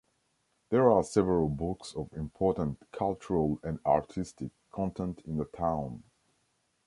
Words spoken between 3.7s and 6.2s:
artistic content in the town.